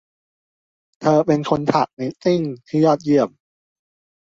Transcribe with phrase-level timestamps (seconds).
[1.01, 3.29] เธอเป็นคนถักนิตติ้งที่ยอดเยี่ยม